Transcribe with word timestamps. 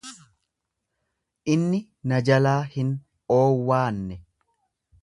Inni 1.55 1.81
na 2.13 2.23
jalaa 2.31 2.57
hin 2.77 2.91
oowwaanne. 3.39 4.21